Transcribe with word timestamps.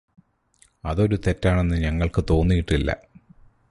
അതൊരു 0.83 1.17
തെറ്റാണെന്ന് 1.27 1.77
ഞങ്ങള്ക്ക് 1.77 2.21
തോന്നിയിട്ടില്ല 2.29 2.91